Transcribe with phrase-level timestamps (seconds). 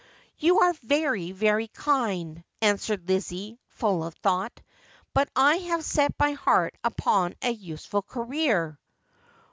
[0.39, 4.59] 'You are very, very kind,' answered Lizzie, full of thought,
[5.13, 8.79] 'but I have set my heart upon a useful career.'